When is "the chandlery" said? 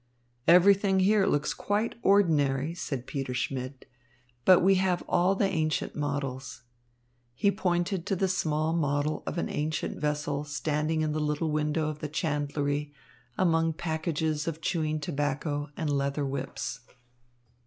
11.99-12.91